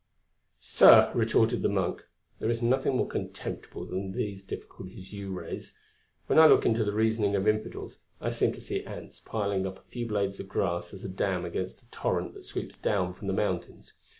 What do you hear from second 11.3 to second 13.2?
against the torrent that sweeps down